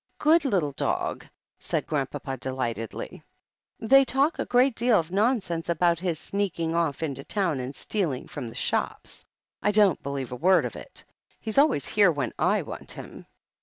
[0.17, 1.29] "Good little dogl"
[1.59, 3.05] said Grandpapa delightedly.
[3.05, 6.73] 82 THE HEEL OF ACHILLES "They talk a great deal of nonsense about his sneaking
[6.73, 9.23] off into the town and stealing from the shops
[9.61, 11.05] r I don't believe a word of it!
[11.39, 13.27] He's always here when / want him."